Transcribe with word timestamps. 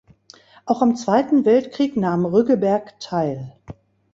Auch 0.65 0.81
am 0.81 0.95
Zweiten 0.95 1.45
Weltkrieg 1.45 1.95
nahm 1.95 2.25
Rüggeberg 2.25 2.99
teil. 2.99 3.53